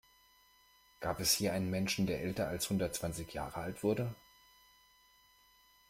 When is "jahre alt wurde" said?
3.35-4.15